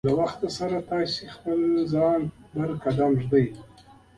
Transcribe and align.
له 0.07 0.11
وخت 0.21 0.41
سره 0.57 0.75
ستاسو 0.85 1.23
خپل 1.35 1.59
ځان 1.93 2.19
بهر 2.53 2.69
قدم 2.83 3.11
ږدي. 3.21 3.45